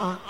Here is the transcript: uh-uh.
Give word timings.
uh-uh. 0.00 0.29